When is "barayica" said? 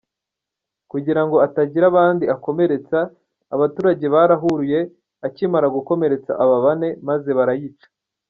7.37-7.87